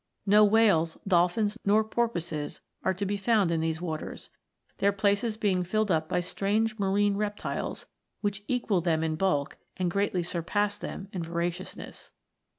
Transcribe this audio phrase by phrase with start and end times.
[0.25, 4.31] No whales, dolphins, nor porpoises are to be found in these waters,
[4.79, 7.85] their places being filled up by strange marine reptiles,
[8.21, 12.09] which equal them in bulk, and greatly surpass them in voraciousness.